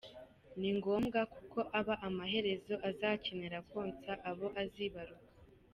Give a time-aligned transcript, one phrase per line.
[0.59, 5.27] Ni ngombwa kuko aba amaherezo azakenera konsa abo azibaruka.